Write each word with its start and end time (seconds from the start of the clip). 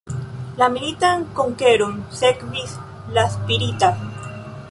La 0.61 0.69
militan 0.75 1.25
konkeron 1.39 1.93
sekvis 2.21 2.73
la 3.19 3.27
spirita. 3.37 3.93